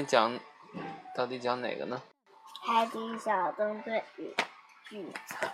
[0.00, 0.40] 天讲
[1.14, 2.00] 到底讲哪个呢？
[2.62, 4.34] 海底小纵队与
[4.88, 5.46] 巨草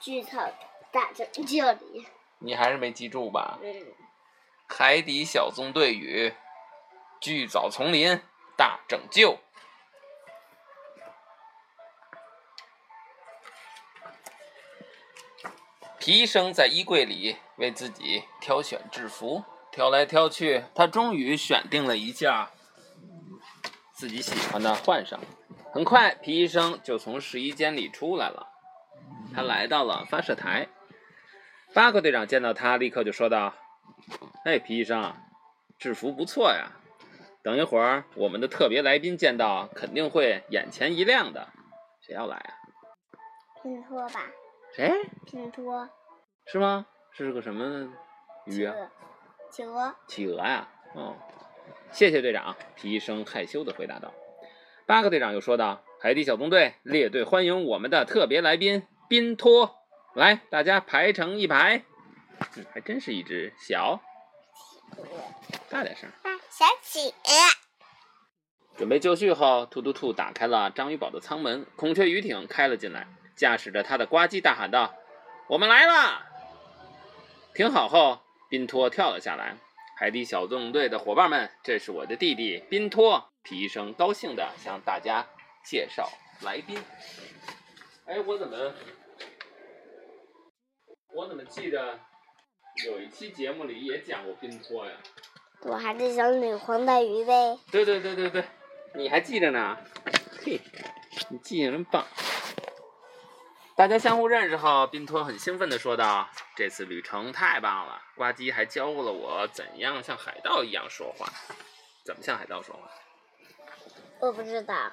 [0.00, 0.48] 巨草
[0.90, 2.06] 大拯救里。
[2.38, 3.58] 你还是没记住吧？
[3.62, 3.86] 嗯，
[4.66, 6.32] 海底小纵队与
[7.20, 8.18] 巨藻丛林
[8.56, 9.38] 大拯救。
[15.98, 22.32] 皮医生在衣柜里为自己挑选制服，挑来挑去，他终于选定了一件
[23.98, 25.18] 自己喜欢的，换上。
[25.72, 28.46] 很快，皮医生就从试衣间里出来了。
[29.34, 30.68] 他来到了发射台。
[31.74, 33.54] 巴克队长见到他，立刻就说道
[34.46, 35.12] ：“哎，皮医生，
[35.80, 36.70] 制服不错呀。
[37.42, 41.48] 等一会儿我们的特别来宾见到，肯定会眼前一亮的。
[42.00, 42.54] 谁要来啊？
[43.60, 44.20] 拼托吧，
[44.76, 44.92] 谁？
[45.26, 45.90] 拼托。
[46.46, 46.86] 是吗？
[47.10, 47.92] 是个什么
[48.46, 48.74] 鱼啊？
[49.50, 49.92] 企鹅。
[50.06, 50.68] 企鹅呀？
[50.94, 51.16] 哦，
[51.92, 52.56] 谢谢队长。
[52.76, 54.12] 皮医生害羞的回答道。
[54.86, 59.76] 巴克队长又说道：“海底小纵队列队欢迎我们的特别来宾宾托。”
[60.14, 61.82] 来，大家排成一排。
[62.56, 64.00] 嗯，还真是一只小。
[65.68, 66.08] 大点声。
[66.50, 67.32] 小企鹅。
[68.76, 74.94] 准备就绪后，突突兔打开了章鱼堡的舱门，孔雀鱼艇开了进来，驾驶着它的呱唧大喊道
[75.48, 76.22] ：“我们来了！”
[77.54, 79.56] 停好后，宾托跳了下来。
[80.00, 83.32] 海底小纵队的伙伴们，这是我的弟弟宾托。
[83.42, 85.26] 皮医生高兴地向大家
[85.64, 86.08] 介绍
[86.42, 86.78] 来宾。
[88.06, 88.72] 哎，我怎么？
[91.12, 91.98] 我怎么记得
[92.86, 94.92] 有一期节目里也讲过宾托呀？
[95.62, 97.58] 我还是小女黄带鱼呗。
[97.72, 98.44] 对对对对对，
[98.94, 99.76] 你还记着呢？
[100.44, 100.60] 嘿，
[101.28, 102.06] 你记性真棒！
[103.74, 106.28] 大家相互认识后，宾托很兴奋地说道
[106.58, 111.28] ：“这次旅程太棒了，呱唧还教了我怎样像海盗一样说话。
[112.04, 112.90] 怎么像海盗说话？”
[114.18, 114.90] 我不知道。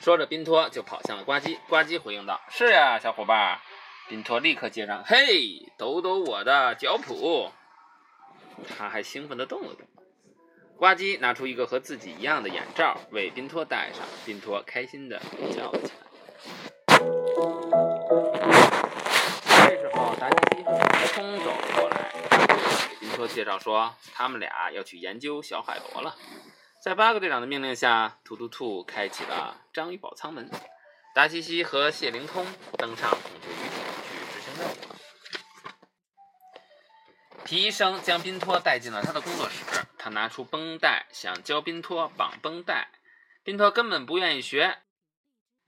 [0.00, 1.58] 说着，宾托就跑向了呱唧。
[1.68, 3.58] 呱唧回应道：“是呀，小伙伴。”
[4.08, 7.50] 宾托立刻接上：“嘿，抖抖我的脚蹼。”
[8.78, 9.84] 他还兴奋地动了动。
[10.76, 14.04] 呱唧拿出一个和自己一样的眼罩，为宾托戴上。
[14.24, 15.20] 宾托开心地
[15.52, 16.06] 叫了起来。
[19.64, 20.62] 这时候，达西西
[21.12, 22.10] 冲走了过来，
[22.88, 26.16] 给宾托介绍说：“他们俩要去研究小海螺了。”
[26.82, 30.50] 在八个队长的命令下，突突兔开启了章鱼堡舱门。
[31.14, 32.46] 达西西和谢灵通
[32.78, 34.72] 登上孔雀鱼艇去执行任务。
[37.44, 39.62] 皮医生将宾托带进了他的工作室，
[39.98, 42.88] 他拿出绷带想教宾托绑绷带，
[43.44, 44.78] 宾托根本不愿意学。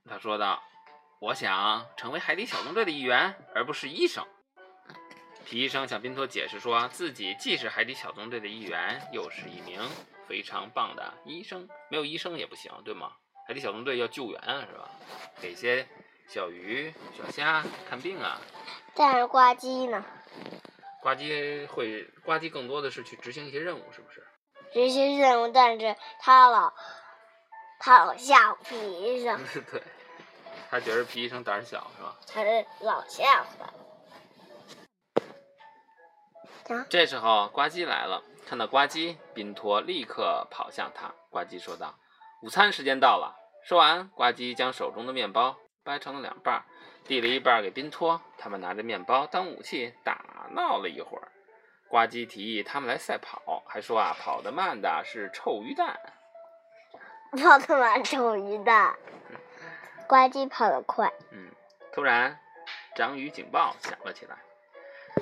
[0.09, 0.63] 他说道
[1.21, 4.25] ：“我想成为海底小纵队的一员，而不是医生。”
[5.45, 9.79] 皮医生向宾托解释说自己既是海底小纵队的一员，又是一名
[10.27, 13.11] 非常棒的医生，没有医生也不行，对吗？
[13.47, 14.89] 海底小纵队要救援啊，是吧？
[15.39, 15.87] 给些
[16.27, 18.41] 小鱼、小虾看病啊。
[18.95, 20.03] 但是呱唧呢？
[20.99, 24.25] 呱唧会，呱唧更多的是去执行一些任务，是不是？
[24.73, 26.73] 执行任务，但是他老，
[27.77, 29.39] 他老吓唬皮医生。
[29.71, 29.83] 对，
[30.71, 32.15] 他觉得皮医生胆小，是吧？
[32.25, 33.69] 他是老吓唬他。
[36.89, 41.13] 这时候，呱唧来了，看到呱唧，宾托立刻跑向他。
[41.29, 41.93] 呱唧说道。
[42.41, 43.35] 午餐时间到了。
[43.63, 46.63] 说完，呱唧将手中的面包掰成了两半，
[47.03, 48.19] 递了一半给宾托。
[48.37, 51.31] 他们拿着面包当武器打闹了一会儿。
[51.87, 55.99] 呱唧提议他们来赛跑，还说啊，跑得慢的是臭鱼蛋。
[57.37, 58.95] 跑得慢，臭鱼蛋。
[60.07, 61.11] 呱唧跑得快。
[61.31, 61.51] 嗯。
[61.93, 62.39] 突然，
[62.95, 64.35] 章鱼警报响了起来。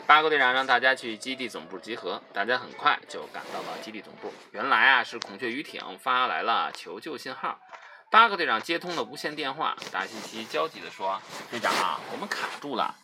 [0.08, 4.32] 八个队长让大家去基地总部集合，大家很快就赶到了基地总部。
[4.52, 7.60] 原来啊，是孔雀鱼艇发来了求救信号。
[8.12, 12.96] 八个队长接通了无线电话，达西西焦急地说：“队长啊，我们卡住了。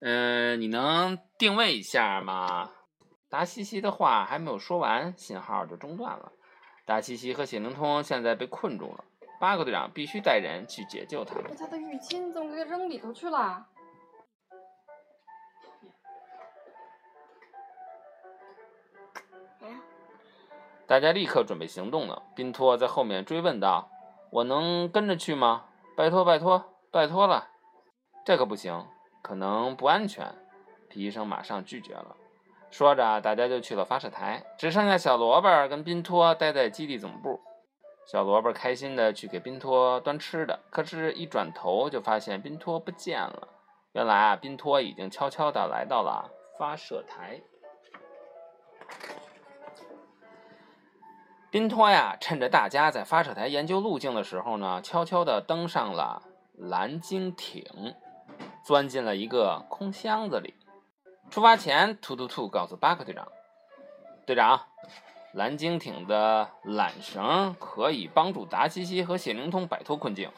[0.00, 2.70] 嗯，你能定位一下吗？”
[3.28, 6.32] 达西西的话还没有说完，信号就中断了。
[6.86, 9.04] 达西西和谢灵通现在被困住了，
[9.40, 11.54] 八个队长必须带人去解救他们。
[11.58, 13.66] 他的浴巾怎么给扔里头去了？
[20.86, 22.22] 大家立刻准备行动了。
[22.34, 23.88] 宾托在后面追问道
[24.30, 25.64] ：“我能跟着去吗？
[25.96, 27.48] 拜托，拜托，拜托了！
[28.24, 28.86] 这可不行，
[29.22, 30.34] 可能不安全。”
[30.90, 32.16] 皮医生马上拒绝了。
[32.70, 37.40] 说着，大家就去了发射台，只剩下小萝卜跟宾托待在基地总部。
[38.06, 43.48] 小萝卜开心的去给宾托端吃的，可是，一转头就发现宾托不见了。
[43.92, 47.40] 原来啊，宾托已经悄悄的来到了发射台。
[51.54, 56.20] 宾托呀，趁着大家在发射台研究路径的时候呢，悄悄地登上了
[56.58, 57.94] 蓝鲸艇，
[58.64, 60.54] 钻进了一个空箱子里。
[61.30, 63.28] 出发前，突突兔告诉巴克队长
[64.26, 64.62] ：“队长，
[65.32, 70.28] 蓝鲸艇的缆绳可以帮助达西西和谢灵通摆脱困境。”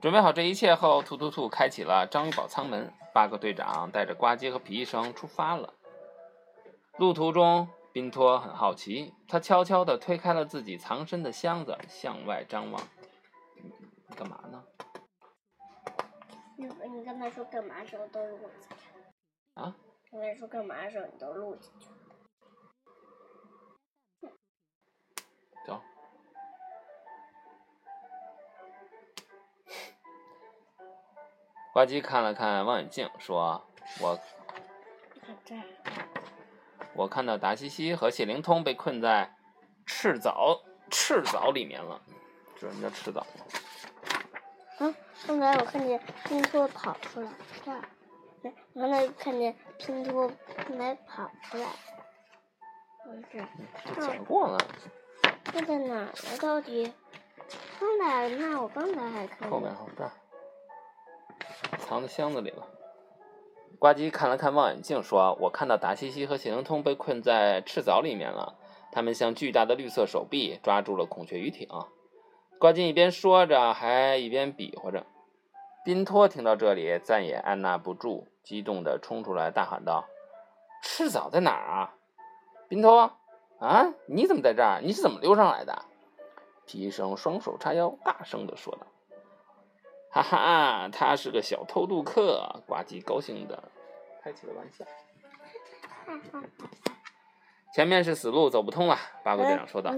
[0.00, 2.92] 准备好这一切后，突突兔开启了章鱼堡舱门。
[3.12, 5.74] 巴克队长带着呱唧和皮医生出发了。
[6.96, 12.82] 路途中，宾托很好奇，他悄悄地推开了自己藏身的箱子，向外张望。
[14.16, 14.64] 干嘛呢？
[16.56, 19.64] 你你刚才说干嘛的时候都录进去了。
[19.64, 19.76] 啊？
[20.10, 21.94] 刚才说干嘛的时候你都录进去了。
[25.66, 25.80] 走。
[31.72, 33.64] 呱唧看了看望远镜，说
[34.02, 34.18] ：“我
[35.44, 35.62] 这儿，
[36.94, 39.34] 我看到达西西和谢灵通被困在
[39.86, 40.60] 赤藻
[40.90, 42.00] 赤藻里面了。
[42.56, 43.44] 什么叫赤藻吗？
[44.80, 44.94] 嗯，
[45.26, 47.30] 刚才我看见拼托跑出来，
[47.64, 47.82] 这儿，
[48.44, 50.30] 哎，我刚才看见拼托
[50.68, 51.66] 刚才跑出来，
[53.04, 53.46] 不是，
[53.94, 54.58] 这讲过了，
[55.44, 56.12] 这在哪儿呢？
[56.40, 56.92] 到底？
[57.78, 60.12] 刚才那我刚才还看见，后面后这儿，
[61.78, 62.66] 藏在箱子里了。
[63.80, 68.58] 呱唧看了看望远镜，说：“我看到达西西和谢灵通被困在赤藻里面了，
[68.92, 71.66] 他们像巨大的绿色手臂抓住了孔雀鱼艇。”
[72.60, 75.06] 呱唧一边说着，还一边比划着。
[75.82, 80.04] 宾托听到这里，再也按捺不住，激动地冲出来，大喊道
[80.84, 81.94] ：“赤藻在哪儿啊？
[82.68, 83.10] 宾托
[83.60, 84.82] 啊，你怎么在这儿？
[84.82, 85.86] 你是怎么溜上来的？”
[86.68, 88.86] 皮医生双手叉腰，大声地说道
[90.10, 93.62] ：“哈哈，他是个小偷渡客。”呱唧高兴地
[94.22, 94.84] 开起了玩笑。
[97.72, 98.98] 前面是死路，走不通了。
[99.22, 99.92] 巴克队长说道。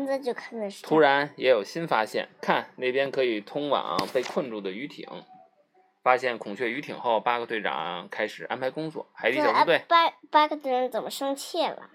[0.83, 5.09] 突，然也有新发现，看那边可以通往被困住的鱼艇。
[6.03, 9.07] 发现孔雀鱼艇后，八个队长开始安排工作。
[9.15, 11.91] 海底小纵队八八个人怎么生气了？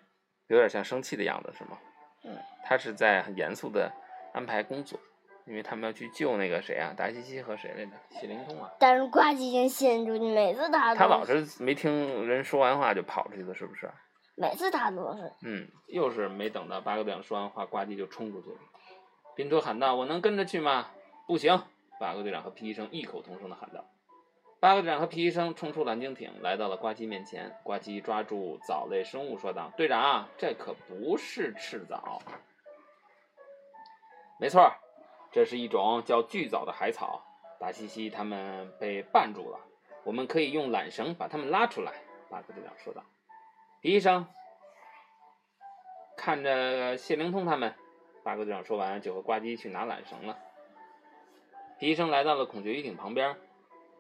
[0.48, 1.78] 有点像生气的样子，是吗？
[2.24, 2.36] 嗯。
[2.66, 3.92] 他是在很严肃的
[4.34, 5.00] 安排工作，
[5.48, 7.92] 因为他们要去救那个谁啊，达西西和谁来着？
[8.12, 8.70] 谢灵通啊。
[8.78, 13.90] 但是呱唧已经陷住，每次他他老是没听人说完话就跑出去了，是不是？
[14.36, 15.32] 每次他都是。
[15.44, 18.58] 嗯，又是没等到八个队长说完话，呱唧就冲出去了。
[19.36, 20.88] 宾托喊道：“我能跟着去吗
[21.28, 21.64] ？”“不行！”
[22.00, 23.86] 八个队长和皮医生异口同声的喊道。
[24.60, 27.56] 八个队长和皮医生冲出蓝鲸艇，来到了呱唧面前。
[27.64, 32.22] 呱唧抓住藻类生物说道：“队长，这可不是赤藻。
[34.40, 34.72] ”“没错，
[35.38, 37.22] 这是一种叫巨藻的海草。
[37.60, 39.60] 达西西他们被绊住了，
[40.04, 41.94] 我们可以用缆绳把他们拉出来。”
[42.28, 43.04] 巴克队长说道。
[43.80, 44.26] 皮医生
[46.18, 47.76] 看着谢灵通他们，
[48.24, 50.40] 巴克队长说完就和呱唧去拿缆绳了。
[51.78, 53.38] 皮医生来到了孔雀鱼艇旁边，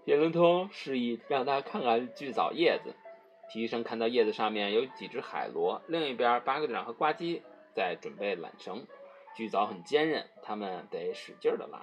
[0.06, 2.96] 谢灵通示意让他看看巨藻叶子。
[3.52, 7.44] 皮医生看到叶子上面有几只海螺，另一边巴克队长和呱唧
[7.76, 8.88] 在准备缆绳。
[9.38, 11.80] 巨藻很坚韧，他们得使劲的拉。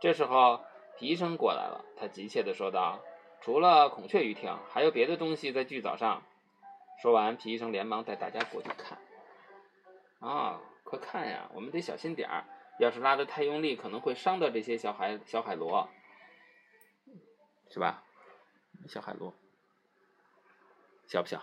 [0.00, 0.64] 这时候
[0.98, 2.98] 皮医生过来了，他急切的说道
[3.40, 6.24] ：“除了孔雀鱼艇，还有别的东西在巨藻上。”
[7.00, 8.98] 说完，皮医生连忙带大家过去看。
[10.18, 11.48] 啊，快看呀！
[11.54, 12.44] 我们得小心点儿，
[12.80, 15.88] 要是拉得太用力，可能会伤到这些小海小海螺，
[17.70, 18.02] 是吧？
[18.88, 19.32] 小海螺，
[21.06, 21.40] 小不小？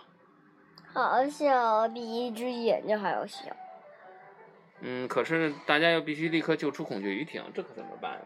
[0.92, 3.56] 好小，比一只眼睛还要小。
[4.84, 8.20] 嗯，可是大家又必须立刻救出孔雀鱼艇，这可怎么办？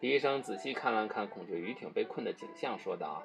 [0.00, 3.22] 皮医生仔细看了看孔雀鱼艇被困的景象，说道：“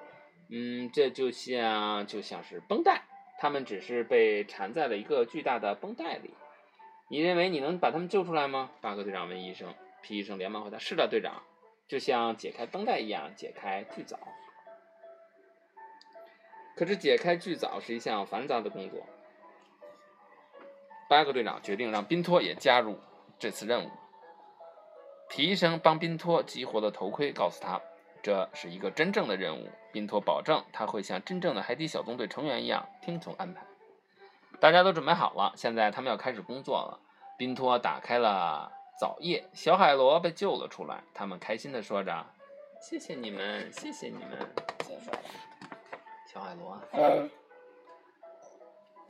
[0.52, 3.04] 嗯，这就像就像是绷带。”
[3.40, 6.32] 他们只是被缠在了一个巨大的绷带里。
[7.10, 8.70] 你认为你能把他们救出来吗？
[8.82, 9.74] 巴克队长问医生。
[10.02, 11.42] 皮医生连忙回答：“是的，队长，
[11.88, 14.20] 就像解开绷带一样解开巨藻。”
[16.76, 19.06] 可是解开巨藻是一项繁杂的工作。
[21.12, 22.98] 巴克队长决定让宾托也加入
[23.38, 23.90] 这次任务。
[25.28, 27.82] 皮医生帮宾托激活了头盔，告诉他。
[28.24, 33.62] 这是一个真正的任务，宾托保证他会像真正的海底小纵队成员一样听从安排。
[34.62, 36.98] 大家都准备好了，现在他们要开始工作了。
[37.38, 41.04] 宾托打开了藻叶，小海螺被救了出来。
[41.14, 42.26] 他们开心地说着
[42.80, 44.30] ：“谢谢你们，谢谢你们。”
[44.88, 45.20] 谁说的？
[46.32, 46.80] 小海螺。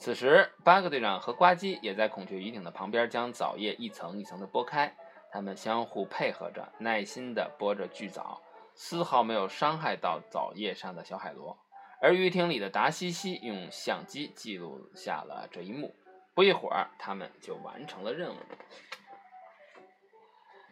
[0.02, 4.92] 此时，巴克队长和呱唧也在孔雀鱼艇的旁边，将藻叶一层一层的剥开。
[5.32, 8.42] 他们相互配合着，耐心地剥着巨藻。
[8.74, 11.56] 丝毫没有伤害到藻叶上的小海螺，
[12.02, 15.94] 而鱼艇里的达西西用相机记录下了这一幕。
[16.34, 18.40] 不一会儿，他们就完成了任务。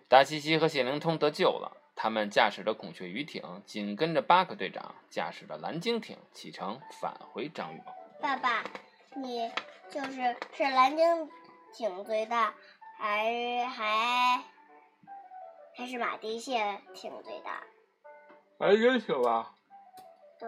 [0.07, 7.93] 达西西和谢灵通得救了，他们驾驶着孔雀鱼艇，紧跟着巴克队长驾驶着蓝鲸艇启程返回章鱼堡。
[8.19, 8.63] 爸爸，
[9.15, 9.51] 你
[9.89, 11.29] 就是是蓝鲸
[11.73, 12.53] 艇最大，
[12.97, 14.43] 还还
[15.75, 17.63] 还是马蹄蟹艇最大？
[18.59, 19.53] 蓝鲸艇吧，
[20.37, 20.47] 对，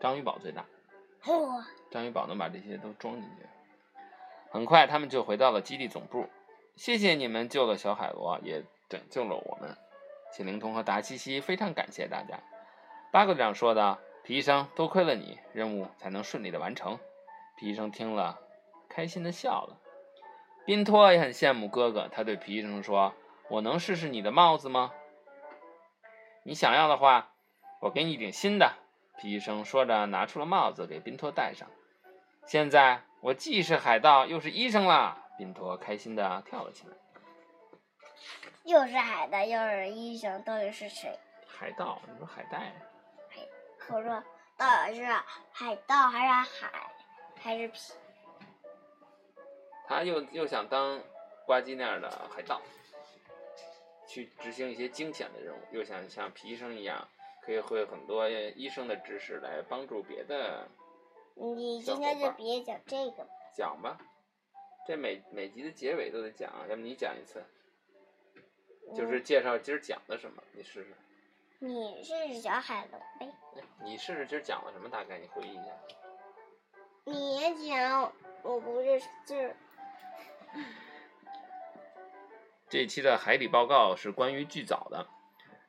[0.00, 0.64] 章鱼堡最大。
[1.26, 3.46] 哇，章鱼堡能把这些都装进去。
[4.50, 6.28] 很快，他们就回到了基地总部。
[6.76, 9.76] 谢谢你们救了小海螺，也拯救了我们。
[10.32, 12.38] 谢灵通和达西西非常感谢大家。
[13.10, 16.98] 巴克队长说道：“皮医生，多亏了你，任务才能顺利的完成。”
[17.56, 18.38] 皮医生听了，
[18.88, 19.78] 开心的笑了。
[20.66, 23.14] 宾托也很羡慕哥哥，他对皮医生说
[23.48, 24.92] ：“我能试试你的帽子吗？
[26.42, 27.32] 你想要的话，
[27.80, 28.74] 我给你一顶新的。”
[29.18, 31.66] 皮医生说着，拿出了帽子给宾托戴上。
[32.44, 35.24] 现在我既是海盗，又是医生啦！
[35.38, 36.94] 宾托开心的跳了起来。
[38.64, 41.18] 又是海盗，又是医生，到底是谁？
[41.46, 42.02] 海盗？
[42.06, 42.74] 你说海带？
[43.88, 44.22] 我说
[44.58, 45.06] 到底是
[45.52, 46.70] 海盗还是海
[47.46, 47.78] 还是皮？
[49.86, 51.00] 他又又想当
[51.46, 52.60] 呱唧那样的海盗，
[54.08, 57.06] 去执行一些惊险的任务，又想像皮医生一样，
[57.40, 60.66] 可以会很多医生的知识来帮助别的。
[61.36, 63.24] 你今天就别讲这个。
[63.54, 63.96] 讲吧，
[64.84, 67.44] 这每每集的结尾都得讲，要不你讲一次，
[68.92, 70.96] 就是介绍今儿讲的什么，你试试。
[71.60, 73.32] 你是小海龙呗？
[73.84, 74.88] 你试试今儿讲了什么？
[74.88, 75.70] 大概你回忆一下。
[77.08, 79.54] 你讲，我不认识字。
[82.68, 85.06] 这期的海底报告是关于巨藻的。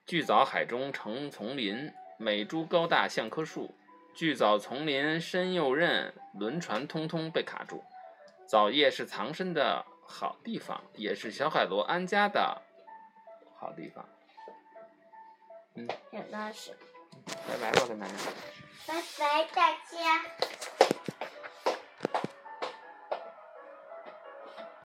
[0.07, 3.75] 巨藻海中成丛林，每株高大像棵树。
[4.15, 7.83] 巨藻丛林深又韧，轮船通通被卡住。
[8.47, 12.59] 藻叶是藏身的好地方，也是小海螺安家的
[13.59, 14.03] 好地方。
[15.75, 16.75] 嗯，讲到是。
[17.47, 18.13] 拜拜吧，跟大家。
[18.87, 20.25] 拜拜，大家。